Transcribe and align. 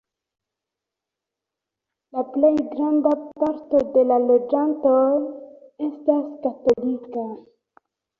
La 2.15 2.23
plej 2.37 2.53
granda 2.71 3.11
parto 3.41 3.81
de 3.97 4.05
la 4.13 4.17
loĝantoj 4.31 4.95
estas 5.89 6.25
katolika. 6.47 7.27